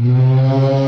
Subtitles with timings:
[0.00, 0.87] 快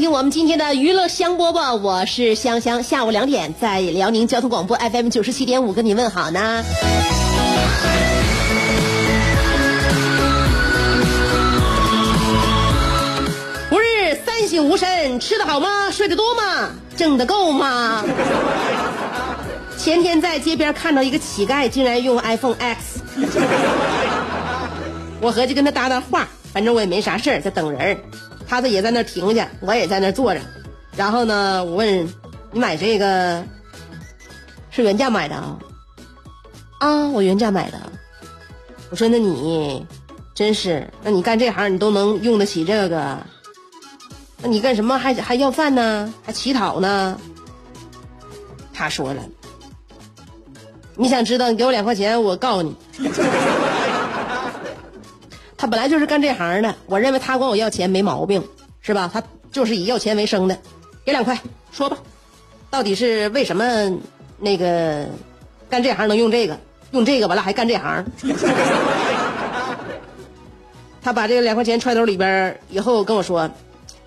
[0.00, 2.82] 听我们今天的娱乐香饽饽，我是香香。
[2.82, 6.64] 下午两点在辽宁交通广播 FM 九十七点五跟你问好呢。
[13.68, 15.90] 不是三省吾身，吃得好吗？
[15.90, 16.70] 睡得多吗？
[16.96, 18.02] 挣得够吗？
[19.76, 23.02] 前天在街边看到一个乞丐，竟然用 iPhone X，
[25.20, 28.00] 我合计跟他搭搭话，反正我也没啥事儿，在等人
[28.50, 30.40] 他这也在那停下，我也在那坐着。
[30.96, 32.04] 然后呢，我问
[32.50, 33.44] 你买这个
[34.72, 35.56] 是原价买的啊？
[36.80, 37.78] 啊，我原价买的。
[38.90, 39.86] 我说那你
[40.34, 43.18] 真是，那你干这行你都能用得起这个，
[44.42, 46.12] 那你干什么还还要饭呢？
[46.24, 47.16] 还乞讨呢？
[48.74, 49.22] 他说了，
[50.96, 52.74] 你想知道，你给我两块钱，我告诉你。
[55.60, 58.42] 他本来就是干这行的，我认为他管我要钱没毛病，
[58.80, 59.10] 是吧？
[59.12, 59.22] 他
[59.52, 60.58] 就是以要钱为生的，
[61.04, 61.38] 给两块，
[61.70, 61.98] 说吧，
[62.70, 63.92] 到底是为什么
[64.38, 65.06] 那个
[65.68, 66.58] 干这行能用这个，
[66.92, 68.02] 用这个完了还干这行？
[71.02, 73.50] 他把这个两块钱揣兜里边以后跟我说，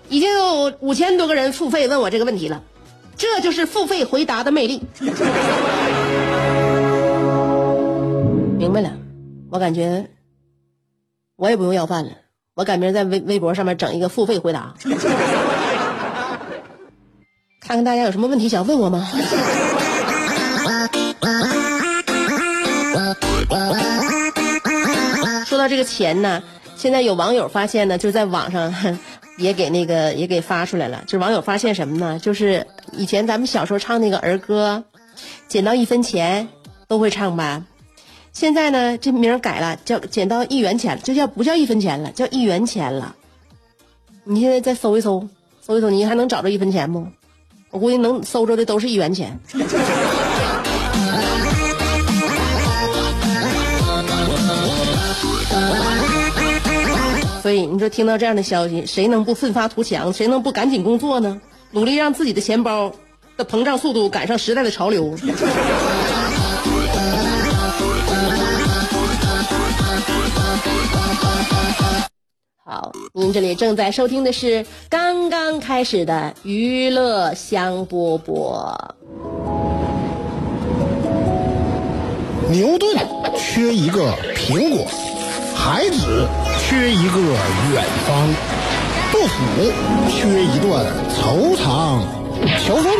[0.08, 2.60] 已经有五千多个人付费问我这个问题了，
[3.16, 4.82] 这就是付费回答的魅力。
[8.58, 8.90] 明白了，
[9.52, 10.04] 我感觉。
[11.36, 12.12] 我也不用要饭了，
[12.54, 14.74] 我改明在微微博上面整一个付费回答，
[17.60, 19.08] 看看大家有什么问题想问我吗？
[25.46, 26.42] 说到这个钱呢，
[26.76, 28.72] 现在有网友发现呢，就在网上
[29.36, 31.02] 也给那个也给发出来了。
[31.06, 32.18] 就是网友发现什么呢？
[32.20, 34.84] 就是以前咱们小时候唱那个儿歌，
[35.48, 36.48] 捡到一分钱
[36.86, 37.64] 都会唱吧。
[38.34, 43.14] 现在呢，这名改了，叫捡到一元钱，就叫不叫一分钱了，叫一元钱了。
[44.24, 45.28] 你现在再搜一搜，
[45.62, 47.06] 搜一搜，你还能找着一分钱不？
[47.70, 49.38] 我估计能搜着的都是一元钱。
[57.40, 60.12] 所以你说听到这样的消息，谁能不奋发图强？
[60.12, 61.40] 谁能不赶紧工作呢？
[61.70, 62.92] 努力让自己的钱包
[63.36, 65.14] 的膨胀速度赶上时代的潮流。
[73.24, 78.76] 您这里正在收听的是刚刚开始的娱乐香饽饽。
[82.50, 82.94] 牛顿
[83.34, 84.86] 缺一个苹果，
[85.56, 86.28] 孩子
[86.60, 87.18] 缺一个
[87.72, 88.28] 远方，
[89.10, 89.72] 杜甫
[90.10, 90.84] 缺一段
[91.16, 92.02] 惆怅，
[92.62, 92.92] 乔峰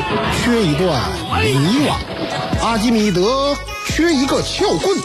[0.43, 1.03] 缺一段
[1.43, 3.55] 迷惘，阿基米德
[3.89, 4.97] 缺一个撬棍，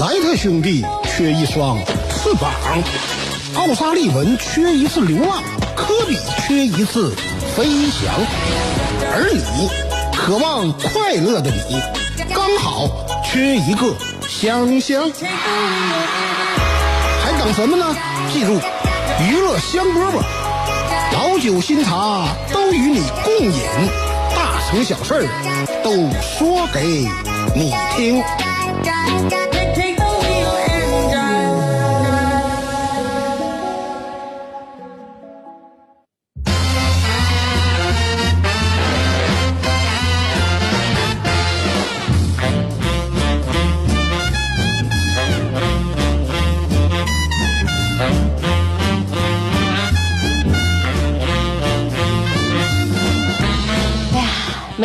[0.00, 1.78] 莱特兄弟缺一双
[2.10, 2.52] 翅膀。
[3.56, 5.42] 奥沙利文缺一次流浪，
[5.74, 7.12] 科比缺一次
[7.56, 8.14] 飞翔，
[9.12, 9.68] 而你
[10.14, 11.80] 渴望快乐的你，
[12.34, 12.88] 刚好
[13.24, 13.94] 缺一个
[14.28, 15.10] 香香。
[17.24, 17.96] 还等什么呢？
[18.32, 18.60] 记住，
[19.22, 20.22] 娱乐香饽饽，
[21.14, 23.62] 老酒新茶都与你共饮，
[24.34, 25.26] 大成小事
[25.82, 25.90] 都
[26.20, 27.08] 说给
[27.54, 28.22] 你听。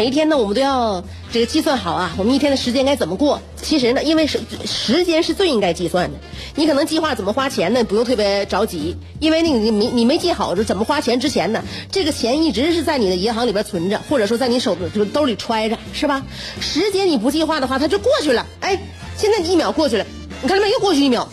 [0.02, 3.40] 每一天呢，我们都要这个计算好啊，我们一天的时间该怎么过？
[3.62, 6.18] 其实呢，因为是时间是最应该计算的，
[6.56, 7.84] 你可能计划怎么花钱呢？
[7.84, 14.76] 不用特别着急，因为你你你你没计好就怎么花钱之前呢，这个钱一直是在你的银行里边存着，或者说在你手
[15.14, 16.24] 兜里揣着，是吧？
[16.60, 18.44] 时间你不计划的话，它就过去了。
[18.62, 18.82] 哎，
[19.16, 20.06] 现在一秒过去了，
[20.42, 20.72] 你看到没？
[20.72, 21.30] 又过去一秒，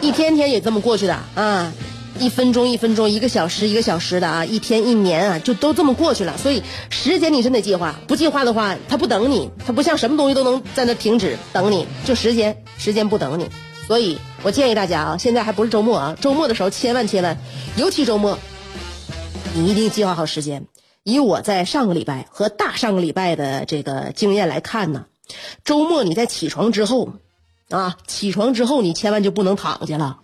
[0.00, 1.72] 一天天也这么过去的啊。
[2.20, 6.36] 一分钟一分钟，一个小时一个小时的啊，一天一年啊，就都这么过去了。
[6.38, 13.48] 所以时间你真得计划，不计划的话，它不等你，它不像什么东西都能在那停止等你，就时间时间不等你。
[13.88, 17.36] 所以我建议大家啊，现在还不是周末啊，周末的时候千万千万，
[17.76, 18.38] 尤其周末，
[19.54, 20.66] 你一定计划好时间。
[21.02, 25.06] 以我在上个礼拜和大上个礼拜的这个经验来看呢，
[25.64, 27.12] 周末你在起床之后，
[27.68, 30.20] 啊，起床之后你千万就不能躺下了。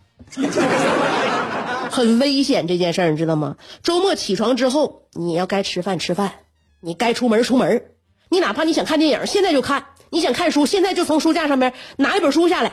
[1.91, 3.57] 很危险这件事儿，你知道吗？
[3.83, 6.33] 周末起床之后，你要该吃饭吃饭，
[6.81, 7.83] 你该出门出门，
[8.29, 12.73] 你哪怕你想看电影，现在就看；你想看书，现在就从书架上面拿一本书下来。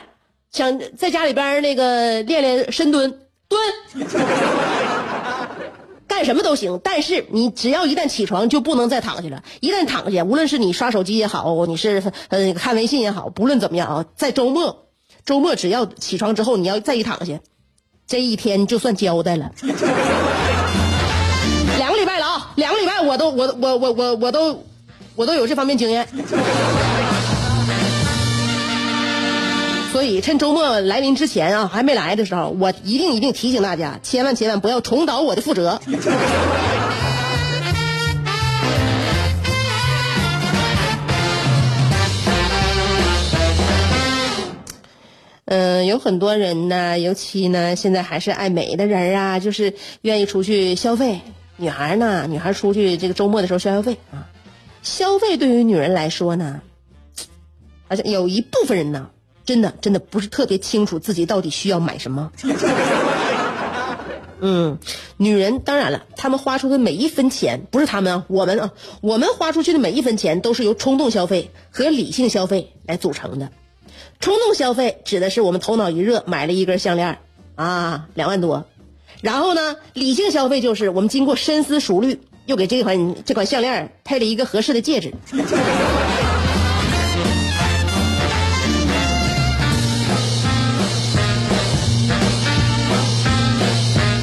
[0.50, 3.60] 想在家里边那个练练深蹲，蹲，
[6.08, 6.80] 干什么都行。
[6.82, 9.44] 但是你只要一旦起床，就不能再躺下了。
[9.60, 14.86] 一旦躺下，无论是你刷手机也好，你是呃看微信也好，不论怎么样啊，在周末，
[15.26, 17.40] 周末只要起床之后，你要再一躺下。
[18.08, 19.52] 这一天就算交代了，
[21.76, 24.64] 两个礼拜了啊，两个礼拜我都我我我我我都
[25.14, 26.08] 我都有这方面经验，
[29.92, 35.78] 所以趁周末来临之前啊，还没来的时候，我一定一定提醒大家，千万千万不要重蹈我的覆辙。
[45.50, 49.72] 嗯，有很多人呢，尤其呢，现在还是爱美的人啊，就是
[50.02, 51.20] 愿意出去消费。
[51.56, 54.28] 女孩呢，女孩出去这个周末的时候消消费啊。
[54.82, 56.60] 消费对于女人来说呢，
[57.88, 59.08] 而且有一部分人呢，
[59.46, 62.30] 真的真的不是特别清楚自己到底需要买什么。
[64.40, 64.78] 嗯，
[65.16, 73.50] 女人当然了，她们花出的每一分钱，不是她们啊，我们啊，我们花出去的每一分钱都是由冲动消费和理性消费来组成的。
[74.20, 77.18] 冲动消费指的是我们头脑一热买了一根项链
[77.54, 78.66] 啊，两万多。
[79.20, 85.12] 然后呢，理性消费就是我们经过深思熟虑，又给这款这款项链配了一个合适的戒指。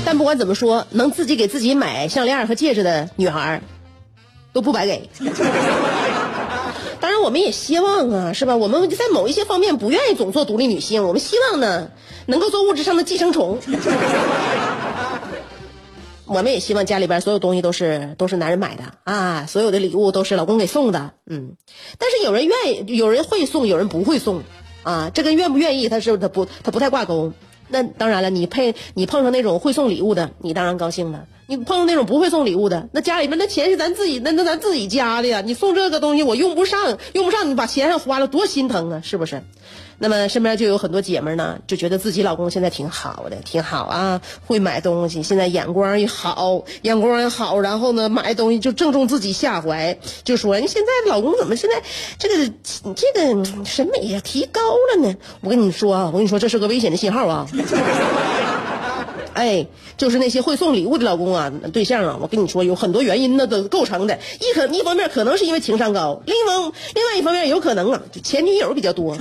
[0.06, 3.62] 但不管怎么说，能自己给自己买项链和戒指的女孩，
[4.54, 5.10] 都不白给。
[7.00, 8.56] 当然，我们也希望啊，是吧？
[8.56, 11.92] 我们在某一些方面不愿意总做独立女性，我们希望呢，
[12.26, 13.60] 能够做物质上的寄生虫。
[16.28, 21.52] 我们也希望家里边所有东西都是都是男人买的啊，所有的礼物都是老公给送的，嗯。
[22.00, 24.42] 但是有人愿意，有人会送，有人不会送，
[24.82, 27.32] 啊，这跟愿不愿意，他是他不他不太挂钩。
[27.68, 31.26] 那当然了，你配你碰上那种会送礼物的，你当然高兴了。
[31.48, 35.42] 你碰到那种不会送礼物的，那家里面那钱是咱自己，那那咱自己家的呀。
[35.46, 39.44] 你送这个东西我用不上，用不上，你把钱还花了，多心疼啊，是不是？
[39.98, 51.82] 那么身边就有很多姐们呢，就觉得自己老公现在挺好的，挺好啊，会买东西，现在眼光也好，眼光也好，然后呢，买东西就正中自己下怀，就说你现在老公怎么现在
[52.18, 52.54] 这个
[52.96, 55.16] 这个审美呀提高了呢？
[55.40, 57.48] 我跟你说啊，我跟你说这是个危险的信号啊。
[59.36, 59.68] 哎，
[59.98, 64.18] 就是那些会送礼物的老公啊，对象啊，我跟你说，有很多原因呢，都构成的。
[64.40, 69.18] 一可一方面可能是因为情商高，另外另外一方面有可能啊，前女友比较多。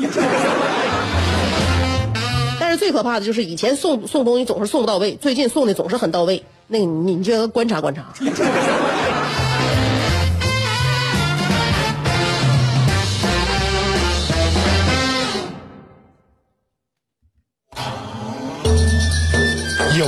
[2.60, 6.42] 但是最可怕的就是以前送送东西总是送不到位，最近送的总是很到位。
[6.68, 8.14] 那个你你就要观察观察。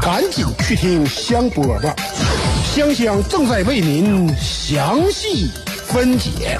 [0.00, 1.92] 赶紧去听香饽饽，
[2.74, 5.50] 香香正在为您详细
[5.86, 6.56] 分解。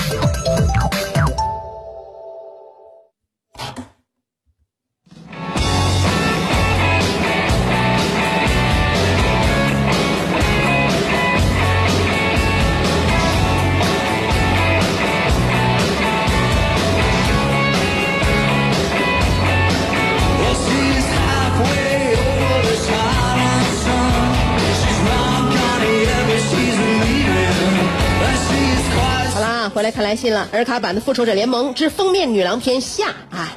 [30.23, 33.57] 回来看来信了，尔卡版的《复仇者联盟之封面女郎篇下》啊。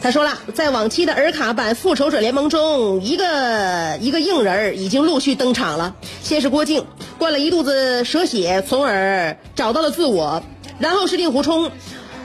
[0.00, 5.94] 他说了，在往期的尔卡版《复仇者联盟》中，一个一个硬人已经陆续登场了。
[6.22, 6.84] 先是郭靖
[7.18, 10.42] 灌了一肚子蛇血，从而找到了自我；
[10.80, 11.70] 然后是令狐冲，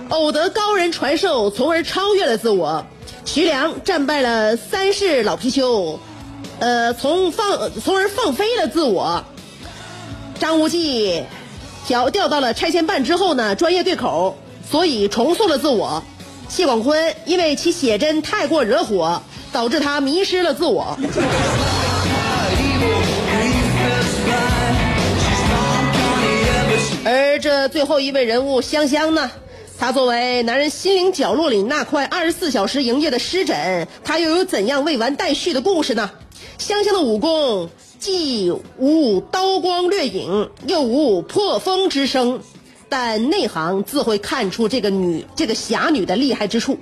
[0.10, 2.84] 偶得高人传授，从而超越了自我；
[3.26, 6.00] 徐良战败了三世老貔貅，
[6.60, 9.24] 呃，从放从而放飞了自我；
[10.40, 11.24] 张无忌
[11.88, 14.36] 调调到了拆迁办之后呢，专业对口，
[14.70, 16.04] 所以重塑了自我。
[16.50, 19.22] 谢广坤因为其写真太过惹火，
[19.54, 20.98] 导致他迷失了自我。
[27.06, 29.32] 而这最后一位人物香香呢？
[29.80, 36.12] 他作为男人心灵角落里那块二十四小时营业的湿疹，他又有怎样未完待续的故事呢？
[36.58, 42.42] 香香的武功既无刀光掠影，又无破风之声。
[42.90, 46.78] 但内行自会看出这个女这个侠女的厉害之处。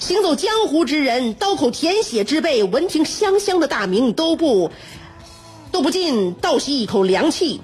[0.00, 4.70] 行走江湖之人，刀口舔血之辈，闻听香香的大名都不
[5.70, 7.60] 都不禁倒吸一口凉气，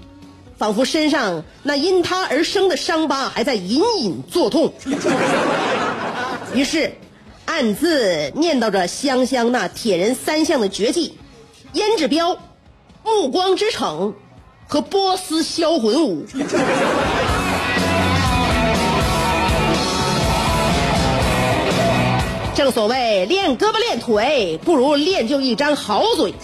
[0.58, 4.74] 仿佛身上那因她而生的伤疤还在隐隐作痛。
[6.54, 6.92] 于是，
[7.46, 11.14] 暗自念叨着香香那铁人三项的绝技：
[11.72, 12.36] 胭脂镖、
[13.16, 14.14] 暮光之城
[14.66, 16.26] 和波斯销魂舞。
[22.54, 26.34] 正所谓练胳膊练腿，不如练就一张好嘴。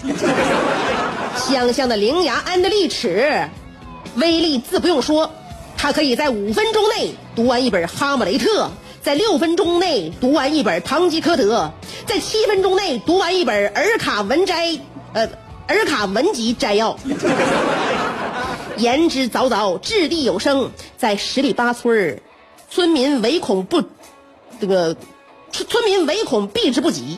[1.35, 3.49] 香香的伶牙安的利齿，
[4.15, 5.29] 威力自不用说。
[5.77, 8.63] 他可以在五分钟内读完一本《哈姆雷特》，
[9.03, 11.69] 在六分钟内读完一本《堂吉诃德》，
[12.07, 14.67] 在七分钟内读完一本《尔卡文摘》
[15.11, 15.27] 呃，
[15.67, 16.95] 《尔卡文集摘要》。
[18.77, 22.21] 言之凿凿，掷地有声，在十里八村
[22.69, 23.83] 村民唯恐不
[24.59, 24.95] 这个。
[25.51, 27.17] 村村民唯恐避之不及。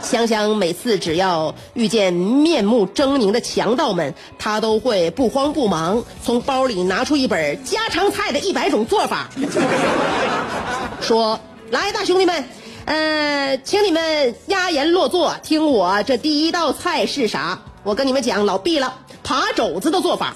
[0.00, 9.28] 香香每次只要遇见面目狰狞的强盗们，他都会不慌不忙从包里拿出一本家常菜的一百种做法，
[11.02, 11.38] 说
[11.70, 12.42] ：“来，大兄弟们，
[12.84, 17.62] 呃，请你们压言落座，听我这第一道菜是啥？
[17.84, 20.34] 我跟你们讲，老毕了，扒肘子的做法。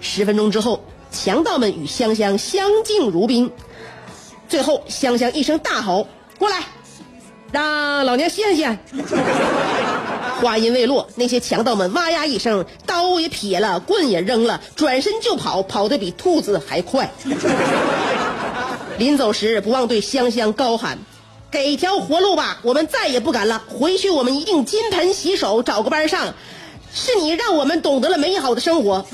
[0.00, 3.50] 十分钟之后，强盗们与香香相敬如宾。”
[4.48, 6.06] 最后，香香一声大吼
[6.38, 6.62] ：“过来，
[7.52, 8.78] 让老娘歇歇！”
[10.40, 17.10] 话音未落，那些强盗们哇呀一声，刀也撇了，棍也扔了，转身就跑，跑得比兔子还快。
[18.96, 20.98] 临走时，不忘对香香高喊
[21.50, 23.62] ：“给条活路吧，我们再也不敢了。
[23.66, 26.34] 回去我们一定金盆洗手，找个班上。
[26.92, 29.04] 是你让我们懂得了美好的生活。”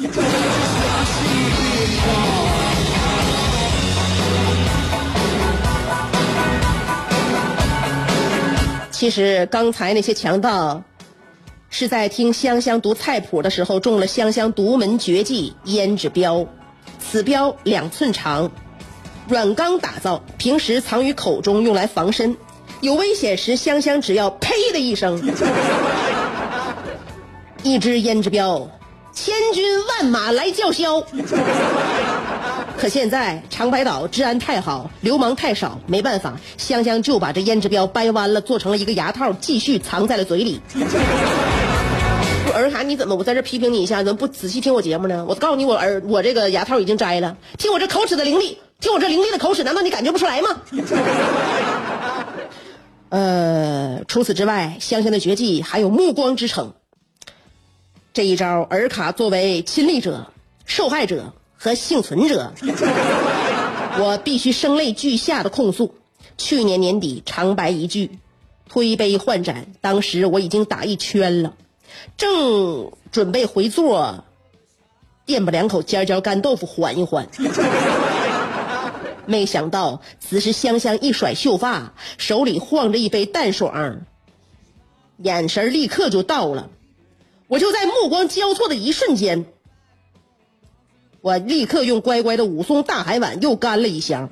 [8.91, 10.83] 其实刚才那些强盗，
[11.69, 16.47] 是在听香香读菜谱的时候中了香香独门绝技胭脂镖。
[16.99, 18.51] 此镖两寸长，
[19.29, 22.37] 软钢打造，平时藏于口中用来防身。
[22.81, 25.21] 有危险时，香香只要呸的一声，
[27.63, 28.69] 一支胭脂镖，
[29.13, 31.03] 千军万马来叫嚣。
[32.79, 40.61] 可现在长白岛治安太好，流氓太少，没办法，香香就把这胭脂镖掰弯了，做成了一个牙套，继续藏在了嘴里。
[42.55, 45.25] 儿卡，你怎么我在这批评你一下，怎么不仔细听我节目呢？
[45.27, 50.61] 我告诉你，我儿我这个牙套已经摘了，听我这口齿的伶俐，听我这凌厉的口齿，难道你感觉不出来吗？
[53.11, 56.75] 呃，除此之外，香香的绝技还有目光之城。
[58.13, 60.33] 这一招，尔卡作为亲历者、
[60.65, 61.33] 受害者。
[61.59, 62.53] 和幸存者，
[63.99, 65.95] 我必须声泪俱下的控诉：
[66.37, 68.19] 去年年底长白一句，
[68.69, 71.55] 推杯换盏，当时我已经打一圈了，
[72.19, 74.25] 正准备回座，
[75.25, 77.27] 垫吧两口尖椒干豆腐缓一缓，
[79.27, 84.01] 没想到此时香香一甩秀发，手里晃着一杯淡爽，
[85.19, 86.71] 眼神立刻就到了，
[87.49, 89.45] 我就在目光交错的一瞬间。
[91.21, 94.31] 我立刻用乖乖的武松大海碗又干了一箱，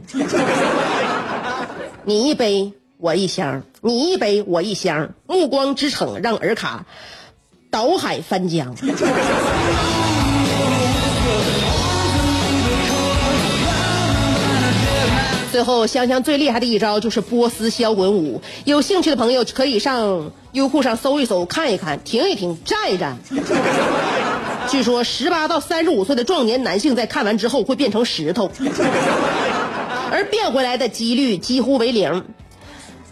[2.04, 6.86] 你一杯我一箱，你一杯我一箱，目光之城让尔卡
[7.68, 8.76] 倒海翻江。
[15.54, 23.16] 最后，香香最厉害的一招就是波斯销魂舞，有兴趣的朋友可以上优酷上搜一搜，看一看，停一停，站一站。
[24.68, 28.50] 据说十八到三十五岁的壮年男性在看完之后会变成石头，
[30.10, 32.24] 而变回来的几率几乎为零。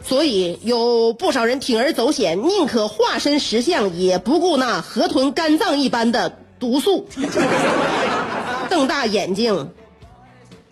[0.02, 7.06] 所以有不少人铤而走险，宁可化身石像，也不顾那河豚肝脏一般的毒素，
[8.68, 9.70] 瞪大眼睛，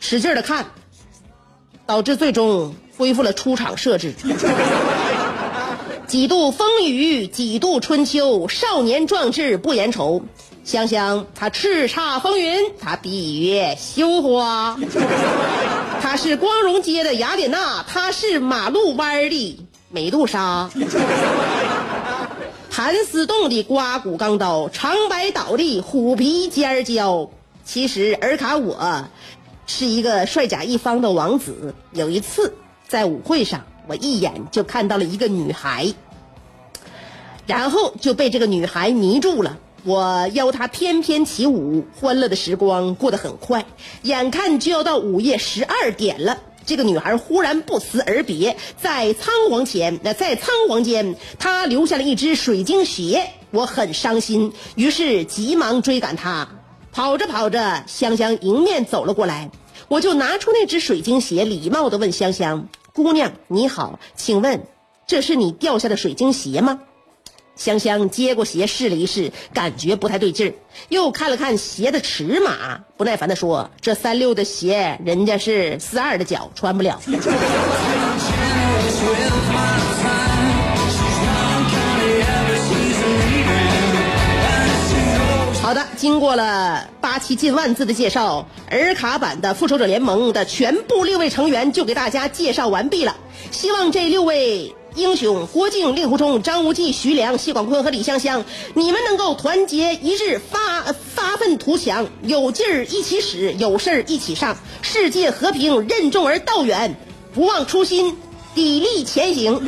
[0.01, 0.67] 使劲的看，
[1.91, 4.15] 导致最终恢复了出厂设置。
[6.07, 10.23] 几度风雨几度春秋，少年壮志不言愁。
[10.63, 14.79] 香香，他叱咤风云，他闭月羞花。
[16.01, 20.71] 他是光荣街的雅典娜，他是马路弯的美杜莎。
[22.71, 27.31] 盘丝洞的刮骨钢刀，长白岛的虎皮尖椒。
[27.65, 29.05] 其实尔卡我，
[29.79, 31.75] 是一个帅甲一方的王子。
[31.93, 32.55] 有一次
[32.89, 33.65] 在舞会上。
[33.89, 35.93] 我一眼就看到了一个女孩，
[37.45, 39.59] 然后就被这个女孩迷住了。
[39.83, 43.67] 我邀她翩翩起舞，欢乐的时光过得很快，
[44.03, 46.39] 眼看就要到午夜十二点了。
[46.65, 53.29] 这个女孩忽然不辞而别，在仓皇前，那在仓皇间，她留下了一只水晶鞋。
[53.51, 56.47] 我很伤心，于是急忙追赶她。
[56.93, 59.51] 跑着跑着，香香迎面走了过来，
[59.89, 62.69] 我就拿出那只水晶鞋，礼貌地问香香。
[62.93, 64.67] 姑娘你好，请问
[65.07, 66.81] 这是你掉下的水晶鞋吗？
[67.55, 70.55] 香香接过鞋试了一试，感觉不太对劲儿，
[70.89, 77.01] 又看了看鞋的尺码，不耐烦地说：“这三六的鞋，人家是四二的脚，穿不了。”
[86.01, 93.15] 经过了八七近万字的介绍，尔卡版的复仇者联盟的全部六位成员就给大家介绍完毕了。
[93.51, 98.43] 希望这六位英雄郭靖、令狐冲、张无忌、徐良、谢广坤和李香香，
[98.73, 100.81] 你们能够团结一致，发
[101.15, 106.97] 发愤图强，有劲儿一起使，有事儿一起上，世界和平任重而道远，
[107.35, 108.17] 不忘初心，
[108.55, 109.61] 砥砺前行。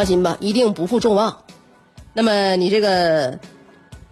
[0.00, 1.42] 放心吧，一定不负众望。
[2.14, 3.38] 那么你这个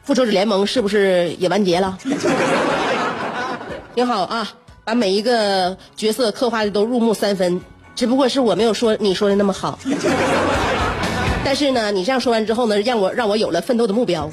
[0.03, 1.97] 复仇者联盟是不是也完结了？
[3.97, 4.51] 挺好啊，
[4.85, 7.63] 把每一个角色刻画的都入木三分。
[7.97, 9.79] 只不过是我没有说你说的那么好。
[11.43, 14.31] 但是呢，你这样说完之后呢，让我让我有了奋斗的目标。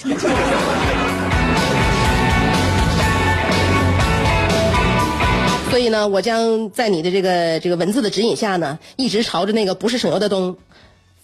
[5.69, 10.57] 所以呢，我将在你的这个这个文字的指引下呢，一直朝着那个不是省油的灯。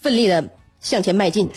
[0.02, 0.44] 奋力的
[0.80, 1.48] 向前迈进。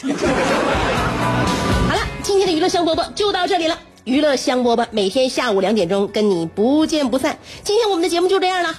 [1.90, 3.78] 好了，今天的娱乐香饽饽就到这里了。
[4.04, 7.38] 娱乐香饽饽每天下午两点钟跟你不见不散。
[7.64, 8.76] 今天我们的节目就这样了，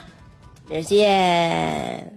[0.71, 2.16] 再见。